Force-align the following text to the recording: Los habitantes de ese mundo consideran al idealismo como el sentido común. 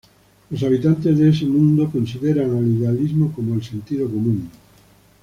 Los 0.49 0.63
habitantes 0.63 1.15
de 1.19 1.29
ese 1.29 1.45
mundo 1.45 1.87
consideran 1.87 2.57
al 2.57 2.65
idealismo 2.65 3.31
como 3.33 3.53
el 3.53 3.63
sentido 3.63 4.07
común. 4.09 4.49